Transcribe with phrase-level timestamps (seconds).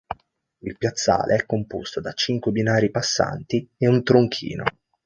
[0.61, 4.63] Il piazzale è composto da cinque binari passanti e un tronchino.